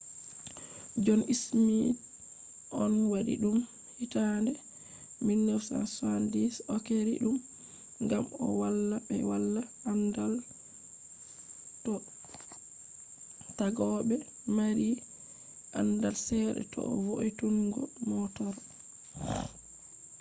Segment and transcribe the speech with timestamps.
[1.05, 1.99] john smith
[2.81, 3.57] on wadi dum
[3.99, 4.51] hitande
[5.27, 7.37] 1970s o’keeri dum
[8.03, 9.61] ngam o valla be wala
[9.91, 10.35] andaal
[11.83, 11.93] do
[13.57, 14.15] taggobe
[14.55, 14.89] maari
[15.79, 17.81] andal sedda do vo’itunungo
[18.13, 18.53] motor